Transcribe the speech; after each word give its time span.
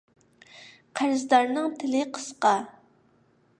قەرزدارنىڭ 1.01 1.69
تىلى 1.83 2.03
قىسقا. 2.17 2.57